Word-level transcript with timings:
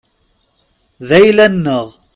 D 1.07 1.09
ayla-nneɣ. 1.17 1.87